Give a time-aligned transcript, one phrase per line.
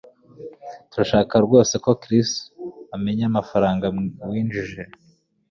[0.89, 2.29] Turashaka rwose ko Chris
[2.95, 3.85] amenya amafaranga
[4.29, 4.81] winjiza